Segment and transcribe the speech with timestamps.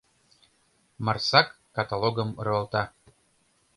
[1.05, 2.83] Марсак каталогым руалта: